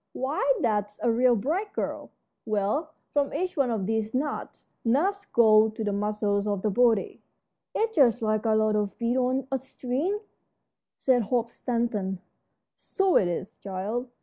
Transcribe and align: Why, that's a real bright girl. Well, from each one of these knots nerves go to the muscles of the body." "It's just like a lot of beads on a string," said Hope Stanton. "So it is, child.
Why, 0.13 0.41
that's 0.61 0.97
a 1.03 1.11
real 1.11 1.35
bright 1.35 1.73
girl. 1.73 2.09
Well, 2.43 2.95
from 3.13 3.31
each 3.35 3.55
one 3.55 3.69
of 3.69 3.85
these 3.85 4.15
knots 4.15 4.65
nerves 4.83 5.25
go 5.25 5.69
to 5.69 5.83
the 5.83 5.93
muscles 5.93 6.47
of 6.47 6.63
the 6.63 6.71
body." 6.71 7.21
"It's 7.75 7.93
just 7.93 8.19
like 8.23 8.45
a 8.47 8.55
lot 8.55 8.75
of 8.75 8.97
beads 8.97 9.19
on 9.19 9.47
a 9.51 9.59
string," 9.59 10.19
said 10.97 11.21
Hope 11.21 11.51
Stanton. 11.51 12.17
"So 12.73 13.15
it 13.15 13.27
is, 13.27 13.57
child. 13.57 14.09